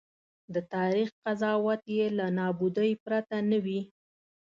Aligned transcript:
د 0.53 0.55
تاریخ 0.73 1.09
قضاوت 1.25 1.81
یې 1.97 2.07
له 2.17 2.25
نابودۍ 2.37 2.91
پرته 3.05 3.37
نه 3.49 3.57
وي. 3.65 3.81